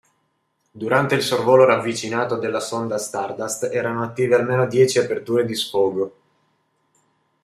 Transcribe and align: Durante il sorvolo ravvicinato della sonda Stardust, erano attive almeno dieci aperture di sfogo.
Durante 0.71 1.13
il 1.13 1.21
sorvolo 1.21 1.63
ravvicinato 1.63 2.37
della 2.39 2.59
sonda 2.59 2.97
Stardust, 2.97 3.69
erano 3.71 4.01
attive 4.01 4.33
almeno 4.33 4.65
dieci 4.65 4.97
aperture 4.97 5.45
di 5.45 5.53
sfogo. 5.53 6.17